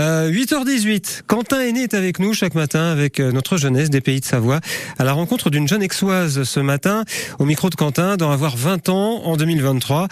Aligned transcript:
Euh, 0.00 0.30
8h18, 0.30 1.24
Quentin 1.26 1.60
Aîné 1.60 1.82
est 1.82 1.92
avec 1.92 2.20
nous 2.20 2.32
chaque 2.32 2.54
matin 2.54 2.84
avec 2.84 3.20
euh, 3.20 3.32
notre 3.32 3.58
jeunesse 3.58 3.90
des 3.90 4.00
pays 4.00 4.20
de 4.20 4.24
Savoie 4.24 4.60
à 4.98 5.04
la 5.04 5.12
rencontre 5.12 5.50
d'une 5.50 5.68
jeune 5.68 5.82
exoise 5.82 6.42
ce 6.44 6.58
matin 6.58 7.04
au 7.38 7.44
micro 7.44 7.68
de 7.68 7.74
Quentin 7.74 8.16
d'en 8.16 8.30
avoir 8.30 8.56
20 8.56 8.88
ans 8.88 9.20
en 9.26 9.36
2023. 9.36 10.08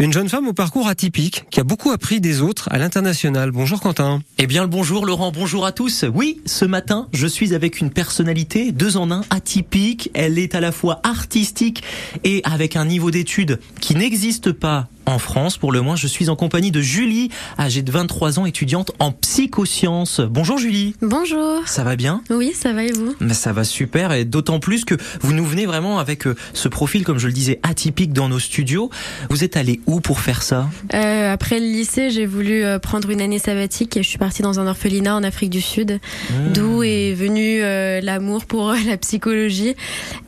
Une 0.00 0.12
jeune 0.12 0.28
femme 0.28 0.48
au 0.48 0.54
parcours 0.54 0.88
atypique 0.88 1.44
qui 1.52 1.60
a 1.60 1.62
beaucoup 1.62 1.92
appris 1.92 2.20
des 2.20 2.42
autres 2.42 2.68
à 2.72 2.78
l'international. 2.78 3.52
Bonjour 3.52 3.80
Quentin. 3.80 4.22
Eh 4.38 4.48
bien 4.48 4.62
le 4.62 4.68
bonjour 4.68 5.06
Laurent, 5.06 5.30
bonjour 5.30 5.64
à 5.64 5.70
tous. 5.70 6.04
Oui, 6.12 6.40
ce 6.44 6.64
matin, 6.64 7.06
je 7.12 7.28
suis 7.28 7.54
avec 7.54 7.80
une 7.80 7.90
personnalité 7.90 8.72
deux 8.72 8.96
en 8.96 9.12
un 9.12 9.22
atypique. 9.30 10.10
Elle 10.14 10.40
est 10.40 10.56
à 10.56 10.60
la 10.60 10.72
fois 10.72 10.98
artistique 11.04 11.84
et 12.24 12.40
avec 12.42 12.74
un 12.74 12.86
niveau 12.86 13.12
d'études 13.12 13.60
qui 13.80 13.94
n'existe 13.94 14.50
pas 14.50 14.88
en 15.08 15.18
France. 15.18 15.56
Pour 15.56 15.72
le 15.72 15.80
moins, 15.80 15.96
je 15.96 16.06
suis 16.06 16.28
en 16.28 16.36
compagnie 16.36 16.70
de 16.70 16.80
Julie, 16.80 17.30
âgée 17.58 17.82
de 17.82 17.90
23 17.90 18.38
ans, 18.38 18.46
étudiante 18.46 18.92
en 18.98 19.10
psychosciences. 19.10 20.20
Bonjour 20.20 20.58
Julie. 20.58 20.94
Bonjour. 21.00 21.62
Ça 21.66 21.82
va 21.82 21.96
bien? 21.96 22.22
Oui, 22.30 22.52
ça 22.54 22.72
va 22.74 22.84
et 22.84 22.92
vous? 22.92 23.14
Ça 23.32 23.52
va 23.52 23.64
super 23.64 24.12
et 24.12 24.24
d'autant 24.24 24.60
plus 24.60 24.84
que 24.84 24.94
vous 25.22 25.32
nous 25.32 25.46
venez 25.46 25.64
vraiment 25.64 25.98
avec 25.98 26.26
euh, 26.26 26.36
ce 26.52 26.68
profil, 26.68 27.04
comme 27.04 27.18
je 27.18 27.26
le 27.26 27.32
disais, 27.32 27.58
atypique 27.62 28.12
dans 28.12 28.28
nos 28.28 28.38
studios. 28.38 28.90
Vous 29.30 29.44
êtes 29.44 29.56
allé 29.56 29.80
où 29.86 30.00
pour 30.00 30.20
faire 30.20 30.42
ça? 30.42 30.68
Euh, 30.92 31.32
Après 31.32 31.58
le 31.58 31.66
lycée, 31.66 32.10
j'ai 32.10 32.26
voulu 32.26 32.62
euh, 32.62 32.78
prendre 32.78 33.08
une 33.10 33.22
année 33.22 33.38
sabbatique 33.38 33.96
et 33.96 34.02
je 34.02 34.08
suis 34.08 34.18
partie 34.18 34.42
dans 34.42 34.60
un 34.60 34.66
orphelinat 34.66 35.16
en 35.16 35.24
Afrique 35.24 35.50
du 35.50 35.62
Sud, 35.62 36.00
mmh. 36.30 36.52
d'où 36.52 36.82
est 36.82 37.14
venu 37.14 37.62
euh, 37.62 38.00
l'amour 38.02 38.44
pour 38.44 38.74
la 38.86 38.98
psychologie. 38.98 39.74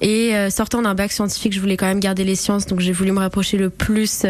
Et 0.00 0.34
euh, 0.34 0.48
sortant 0.48 0.80
d'un 0.80 0.94
bac 0.94 1.12
scientifique, 1.12 1.52
je 1.52 1.60
voulais 1.60 1.76
quand 1.76 1.86
même 1.86 2.00
garder 2.00 2.24
les 2.24 2.34
sciences, 2.34 2.66
donc 2.66 2.80
j'ai 2.80 2.92
voulu 2.92 3.12
me 3.12 3.18
rapprocher 3.18 3.58
le 3.58 3.68
plus 3.68 4.24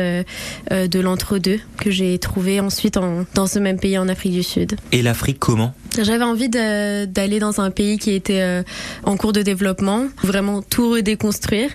de 0.71 1.01
l'entre-deux 1.01 1.61
que 1.79 1.91
j'ai 1.91 2.19
trouvé 2.19 2.61
ensuite 2.61 2.97
en, 2.97 3.25
dans 3.35 3.47
ce 3.47 3.59
même 3.59 3.79
pays 3.79 3.99
en 3.99 4.09
Afrique 4.09 4.33
du 4.33 4.43
Sud. 4.43 4.77
Et 4.93 5.03
l'Afrique 5.03 5.39
comment? 5.39 5.75
J'avais 5.99 6.25
envie 6.25 6.49
d'aller 6.49 7.39
dans 7.41 7.61
un 7.61 7.71
pays 7.71 7.99
qui 7.99 8.13
était 8.13 8.41
euh, 8.41 8.63
en 9.05 9.17
cours 9.17 9.33
de 9.33 9.43
développement, 9.43 10.07
vraiment 10.23 10.63
tout 10.63 10.91
redéconstruire 10.91 11.71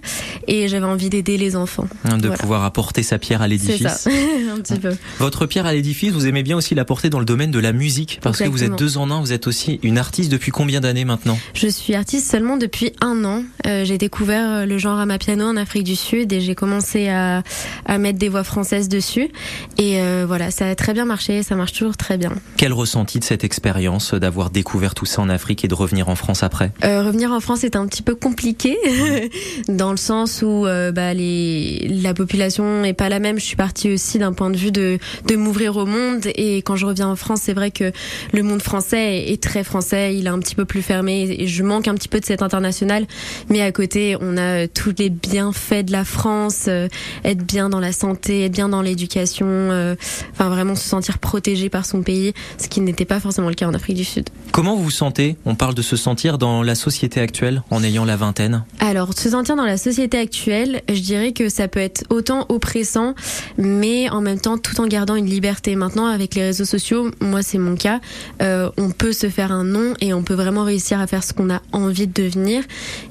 et 0.48 0.68
j'avais 0.70 0.86
envie 0.86 1.10
d'aider 1.10 1.38
les 1.38 1.56
enfants. 1.56 1.88
De 2.06 2.28
voilà. 2.28 2.38
pouvoir 2.38 2.64
apporter 2.64 3.04
sa 3.04 3.20
pierre 3.20 3.42
à 3.42 3.48
l'édifice. 3.48 3.88
C'est 3.98 4.10
ça, 4.10 4.10
un 4.56 4.62
petit 4.62 4.80
peu. 4.80 4.96
Votre 5.20 5.46
pierre 5.48 5.66
à 5.66 5.74
l'édifice, 5.74 6.14
vous 6.14 6.28
aimez 6.28 6.44
bien 6.44 6.56
aussi 6.56 6.76
l'apporter 6.76 7.10
dans 7.10 7.20
le 7.20 7.26
domaine 7.26 7.52
de 7.52 7.60
la 7.60 7.74
musique 7.74 8.20
parce 8.22 8.38
Exactement. 8.40 8.54
que 8.54 8.58
vous 8.58 8.74
êtes 8.74 8.80
deux 8.80 8.98
en 8.98 9.12
un, 9.12 9.20
vous 9.20 9.34
êtes 9.34 9.48
aussi 9.48 9.80
une 9.84 9.98
artiste 9.98 10.32
depuis 10.32 10.52
combien 10.52 10.80
d'années 10.80 11.06
maintenant? 11.06 11.38
Je 11.54 11.68
suis 11.68 11.94
artiste 11.94 12.32
seulement 12.32 12.56
depuis 12.56 12.94
un 13.02 13.26
an. 13.26 13.44
Euh, 13.68 13.84
j'ai 13.84 13.98
découvert 13.98 14.66
le 14.66 14.78
genre 14.78 15.00
à 15.00 15.06
ma 15.06 15.18
piano 15.18 15.46
en 15.46 15.58
Afrique 15.58 15.84
du 15.84 15.96
Sud 15.96 16.32
et 16.32 16.40
j'ai 16.40 16.56
commencé 16.56 17.10
à, 17.10 17.44
à 17.86 17.98
mettre 17.98 18.18
des 18.18 18.30
voix 18.30 18.45
françaises 18.46 18.90
dessus. 18.90 19.30
Et 19.78 20.02
euh, 20.02 20.26
voilà, 20.28 20.52
ça 20.52 20.68
a 20.68 20.76
très 20.76 20.94
bien 20.94 21.06
marché, 21.06 21.44
ça 21.44 21.56
marche 21.56 21.74
toujours 21.74 21.98
très 21.98 22.18
bien. 22.18 22.32
Quel 22.58 22.74
ressenti 22.74 23.20
de 23.20 23.24
cette 23.24 23.44
expérience 23.44 24.14
d'avoir 24.14 24.50
découvert 24.50 24.94
tout 24.96 25.06
ça 25.06 25.22
en 25.22 25.30
Afrique 25.30 25.66
et 25.66 25.68
de 25.68 25.74
revenir 25.74 26.10
en 26.10 26.16
France 26.16 26.44
après? 26.44 26.72
Euh, 26.84 27.04
Revenir 27.04 27.32
en 27.32 27.40
France 27.40 27.64
est 27.64 27.76
un 27.76 27.86
petit 27.88 28.02
peu 28.02 28.16
compliqué, 28.16 28.78
dans 29.68 29.92
le 29.92 29.98
sens 29.98 30.42
où 30.42 30.66
euh, 30.66 30.92
bah, 30.92 31.14
les, 31.14 31.88
la 32.02 32.14
population 32.14 32.84
est 32.84 32.94
pas 32.94 33.10
la 33.10 33.20
même. 33.20 33.40
Je 33.40 33.46
suis 33.46 33.56
partie 33.56 33.92
aussi 33.92 34.20
d'un 34.20 34.34
point 34.34 34.50
de 34.50 34.58
vue 34.58 34.72
de, 34.72 34.98
de 35.28 35.36
m'ouvrir 35.36 35.78
au 35.78 35.86
monde. 35.86 36.28
Et 36.36 36.58
quand 36.58 36.76
je 36.76 36.86
reviens 36.86 37.08
en 37.08 37.16
France, 37.16 37.42
c'est 37.44 37.54
vrai 37.54 37.72
que 37.72 37.92
le 38.34 38.44
monde 38.44 38.62
français 38.62 39.30
est, 39.30 39.42
très 39.42 39.64
français, 39.64 40.16
il 40.16 40.26
est 40.26 40.30
un 40.30 40.40
petit 40.40 40.56
peu 40.56 40.66
plus 40.66 40.82
fermé. 40.82 41.36
Et 41.40 41.48
je 41.48 41.64
manque 41.64 41.88
un 41.88 41.96
petit 41.96 42.08
peu 42.08 42.20
de 42.20 42.26
cet 42.26 42.42
international. 42.42 43.06
Mais 43.50 43.62
à 43.62 43.72
côté, 43.72 44.18
on 44.20 44.38
a 44.38 44.68
tous 44.68 44.94
les 44.98 45.10
bienfaits 45.10 45.86
de 45.86 45.92
la 45.92 46.06
France, 46.06 46.68
être 46.68 47.46
bien 47.46 47.70
dans 47.70 47.80
la 47.80 47.92
santé, 47.92 48.35
être 48.44 48.52
bien 48.52 48.70
dans 48.70 48.82
l'éducation, 48.82 49.48
euh, 49.48 49.96
enfin 50.32 50.50
vraiment 50.50 50.76
se 50.76 50.88
sentir 50.88 51.20
protégé 51.20 51.70
par 51.70 51.86
son 51.86 52.02
pays, 52.02 52.34
ce 52.58 52.68
qui 52.68 52.82
n'était 52.82 53.06
pas 53.06 53.20
forcément 53.20 53.50
le 53.50 53.56
cas 53.56 53.68
en 53.68 53.74
Afrique 53.74 53.98
du 53.98 54.04
Sud. 54.04 54.30
Comment 54.52 54.76
vous 54.76 54.84
vous 54.84 54.92
sentez? 54.92 55.36
On 55.46 55.56
parle 55.56 55.76
de 55.76 55.82
se 55.82 55.96
sentir 55.96 56.38
dans 56.38 56.64
la 56.64 56.76
société 56.76 57.20
actuelle 57.20 57.64
en 57.70 57.84
ayant 57.84 58.06
la 58.06 58.16
vingtaine. 58.16 58.64
Alors, 58.80 59.14
se 59.14 59.30
sentir 59.30 59.56
dans 59.56 59.66
la 59.66 59.78
société 59.78 60.18
actuelle, 60.18 60.82
je 60.90 61.00
dirais 61.00 61.32
que 61.34 61.50
ça 61.50 61.68
peut 61.68 61.80
être 61.80 62.04
autant 62.10 62.46
oppressant, 62.50 63.16
mais 63.58 64.10
en 64.10 64.22
même 64.22 64.40
temps 64.40 64.58
tout 64.58 64.80
en 64.80 64.88
gardant 64.88 65.16
une 65.16 65.26
liberté. 65.26 65.76
Maintenant, 65.76 66.06
avec 66.06 66.36
les 66.36 66.44
réseaux 66.44 66.66
sociaux, 66.66 67.12
moi 67.20 67.42
c'est 67.42 67.58
mon 67.58 67.76
cas, 67.76 68.00
euh, 68.42 68.70
on 68.78 68.92
peut 68.92 69.14
se 69.14 69.30
faire 69.30 69.52
un 69.52 69.64
nom 69.64 69.94
et 70.02 70.14
on 70.14 70.24
peut 70.24 70.34
vraiment 70.34 70.64
réussir 70.64 71.00
à 71.00 71.08
faire 71.08 71.24
ce 71.24 71.34
qu'on 71.34 71.50
a 71.50 71.62
envie 71.72 72.08
de 72.08 72.14
devenir 72.14 72.64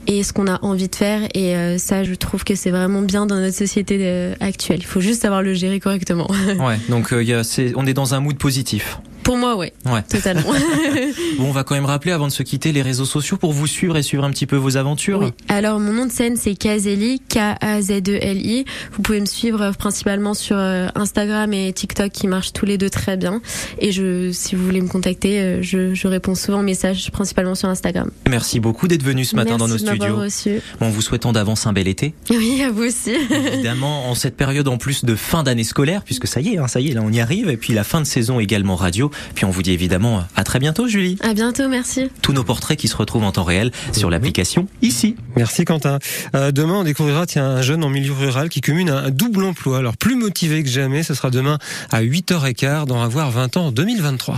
et 0.07 0.23
ce 0.23 0.33
qu'on 0.33 0.47
a 0.47 0.63
envie 0.65 0.89
de 0.89 0.95
faire. 0.95 1.23
Et 1.35 1.57
euh, 1.57 1.79
ça, 1.79 2.05
je 2.05 2.15
trouve 2.15 2.45
que 2.45 2.55
c'est 2.55 2.71
vraiment 2.71 3.03
bien 3.03 3.27
dans 3.27 3.37
notre 3.37 3.57
société 3.57 4.35
actuelle. 4.41 4.79
Il 4.81 4.87
faut 4.87 5.01
juste 5.01 5.14
savoir 5.15 5.43
le 5.43 5.55
gérer 5.55 5.81
correctement. 5.81 6.31
ouais, 6.59 6.79
donc 6.89 7.13
euh, 7.13 7.43
on 7.77 7.87
est 7.87 7.95
dans 7.95 8.15
un 8.15 8.21
mood 8.21 8.37
positif. 8.37 8.99
Pour 9.25 9.37
moi, 9.37 9.57
ouais. 9.57 9.73
Ouais. 9.87 10.03
Totalement. 10.03 10.43
bon, 11.39 11.47
on 11.47 11.51
va 11.51 11.65
quand 11.65 11.75
même 11.75 11.87
rappeler 11.87 12.13
avant 12.13 12.27
de 12.27 12.33
se 12.33 12.43
quitter 12.43 12.73
les 12.73 12.83
réseaux 12.83 13.05
sociaux 13.07 13.37
pour 13.37 13.53
vous 13.53 13.67
suivre 13.67 13.97
et 13.97 14.03
suivre 14.03 14.23
un 14.25 14.31
petit 14.31 14.47
peu 14.47 14.57
vos 14.57 14.77
aventures. 14.77 15.21
Oui. 15.21 15.29
Alors, 15.49 15.81
mon 15.81 15.93
nom 15.93 16.07
de 16.07 16.13
scène, 16.13 16.37
c'est 16.37 16.55
Kazeli, 16.55 17.21
K-A-Z-E-L-I. 17.29 18.65
Vous 18.93 19.03
pouvez 19.03 19.21
me 19.21 19.27
suivre 19.27 19.73
principalement 19.79 20.35
sur 20.35 20.57
euh, 20.59 20.89
Instagram 20.95 21.53
et 21.53 21.73
TikTok 21.73 22.13
qui 22.13 22.29
marchent 22.29 22.53
tous 22.53 22.67
les 22.67 22.79
deux 22.79 22.91
très 22.91 23.17
bien. 23.17 23.41
Et 23.79 23.93
je, 23.93 24.31
si 24.31 24.55
vous 24.55 24.65
voulez 24.65 24.81
me 24.81 24.89
contacter, 24.89 25.63
je, 25.63 25.95
je 25.95 26.09
réponds 26.09 26.35
souvent 26.35 26.61
aux 26.61 26.65
messages, 26.65 27.11
principalement 27.11 27.55
sur 27.55 27.69
Instagram. 27.69 28.11
Merci 28.29 28.61
beaucoup 28.61 28.89
d'être 28.89 29.03
venu 29.03 29.25
ce 29.25 29.37
matin 29.37 29.57
Merci 29.57 29.59
dans 29.59 29.69
nos 29.69 29.79
studios. 29.79 30.17
Reçu. 30.17 30.61
Bon, 30.81 30.91
vous 30.91 31.01
souhaitons 31.01 31.33
d'avance 31.33 31.67
un 31.67 31.73
bel 31.73 31.89
été. 31.89 32.15
Oui, 32.31 32.63
à 32.63 32.71
vous 32.71 32.83
aussi. 32.83 33.13
Évidemment, 33.53 34.11
en 34.11 34.15
cette 34.15 34.37
période 34.37 34.67
en 34.69 34.77
plus 34.77 35.05
de 35.05 35.15
fin 35.15 35.45
d'année 35.45 35.65
scolaire, 35.65 36.03
puisque 36.03 36.27
ça 36.27 36.41
y 36.41 36.55
est, 36.55 36.59
hein, 36.59 36.67
ça 36.67 36.81
y 36.81 36.91
est, 36.91 36.95
là 36.95 37.01
on 37.03 37.13
y 37.13 37.21
arrive, 37.21 37.49
et 37.49 37.57
puis 37.57 37.73
la 37.73 37.85
fin 37.85 38.01
de 38.01 38.07
saison 38.07 38.41
également 38.41 38.77
radio. 38.77 39.11
Puis 39.35 39.45
on 39.45 39.51
vous 39.51 39.63
dit 39.63 39.73
évidemment 39.73 40.25
à 40.37 40.45
très 40.45 40.59
bientôt, 40.59 40.89
Julie. 40.89 41.19
À 41.23 41.35
bientôt, 41.35 41.69
merci. 41.69 42.11
Tous 42.23 42.33
nos 42.33 42.45
portraits 42.45 42.79
qui 42.79 42.89
se 42.89 42.97
retrouvent 42.97 43.25
en 43.25 43.33
temps 43.33 43.45
réel 43.45 43.71
sur 43.93 44.11
l'application 44.11 44.69
ici. 44.83 45.17
Merci 45.37 45.65
Quentin. 45.65 45.99
Euh, 46.35 46.53
demain, 46.53 46.75
on 46.75 46.85
découvrira 46.85 47.27
tiens, 47.27 47.47
un 47.47 47.63
jeune 47.63 47.85
en 47.85 47.89
milieu 47.89 48.13
rural 48.13 48.49
qui 48.49 48.61
cumule 48.61 48.91
un 48.91 49.11
double 49.11 49.45
emploi. 49.45 49.79
Alors 49.79 49.97
plus 49.97 50.17
motivé 50.17 50.63
que 50.63 50.69
jamais, 50.69 51.03
ce 51.03 51.15
sera 51.15 51.31
demain 51.31 51.59
à 51.91 52.03
8h15 52.03 52.87
d'en 52.87 53.03
avoir 53.03 53.31
20 53.31 53.57
ans 53.57 53.67
en 53.67 53.73
2023. 53.73 54.37